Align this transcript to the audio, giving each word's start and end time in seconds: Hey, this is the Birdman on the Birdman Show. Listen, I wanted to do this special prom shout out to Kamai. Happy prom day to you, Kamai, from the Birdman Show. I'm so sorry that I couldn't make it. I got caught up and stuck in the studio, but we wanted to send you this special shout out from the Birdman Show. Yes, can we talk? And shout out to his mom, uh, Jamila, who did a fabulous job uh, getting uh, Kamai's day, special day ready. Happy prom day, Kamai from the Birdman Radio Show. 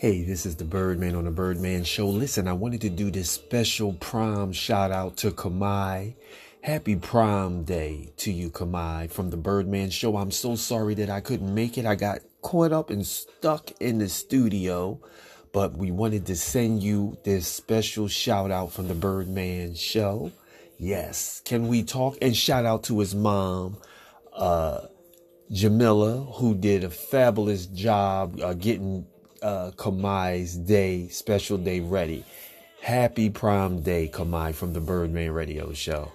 Hey, 0.00 0.22
this 0.22 0.46
is 0.46 0.54
the 0.54 0.64
Birdman 0.64 1.16
on 1.16 1.24
the 1.24 1.32
Birdman 1.32 1.82
Show. 1.82 2.06
Listen, 2.06 2.46
I 2.46 2.52
wanted 2.52 2.82
to 2.82 2.88
do 2.88 3.10
this 3.10 3.32
special 3.32 3.94
prom 3.94 4.52
shout 4.52 4.92
out 4.92 5.16
to 5.16 5.32
Kamai. 5.32 6.14
Happy 6.60 6.94
prom 6.94 7.64
day 7.64 8.12
to 8.18 8.30
you, 8.30 8.48
Kamai, 8.48 9.10
from 9.10 9.30
the 9.30 9.36
Birdman 9.36 9.90
Show. 9.90 10.16
I'm 10.16 10.30
so 10.30 10.54
sorry 10.54 10.94
that 10.94 11.10
I 11.10 11.20
couldn't 11.20 11.52
make 11.52 11.78
it. 11.78 11.84
I 11.84 11.96
got 11.96 12.20
caught 12.42 12.70
up 12.70 12.90
and 12.90 13.04
stuck 13.04 13.72
in 13.80 13.98
the 13.98 14.08
studio, 14.08 15.00
but 15.52 15.76
we 15.76 15.90
wanted 15.90 16.26
to 16.26 16.36
send 16.36 16.80
you 16.80 17.18
this 17.24 17.48
special 17.48 18.06
shout 18.06 18.52
out 18.52 18.70
from 18.70 18.86
the 18.86 18.94
Birdman 18.94 19.74
Show. 19.74 20.30
Yes, 20.78 21.42
can 21.44 21.66
we 21.66 21.82
talk? 21.82 22.18
And 22.22 22.36
shout 22.36 22.64
out 22.64 22.84
to 22.84 23.00
his 23.00 23.16
mom, 23.16 23.78
uh, 24.32 24.82
Jamila, 25.50 26.18
who 26.34 26.54
did 26.54 26.84
a 26.84 26.90
fabulous 26.90 27.66
job 27.66 28.40
uh, 28.40 28.54
getting 28.54 29.04
uh, 29.42 29.70
Kamai's 29.76 30.56
day, 30.56 31.08
special 31.08 31.58
day 31.58 31.80
ready. 31.80 32.24
Happy 32.80 33.30
prom 33.30 33.82
day, 33.82 34.08
Kamai 34.12 34.54
from 34.54 34.72
the 34.72 34.80
Birdman 34.80 35.32
Radio 35.32 35.72
Show. 35.72 36.12